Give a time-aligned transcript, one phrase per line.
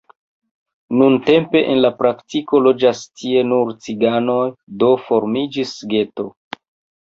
[1.01, 4.41] Nuntempe en la praktiko loĝas tie nur ciganoj,
[4.85, 6.27] do formiĝis geto.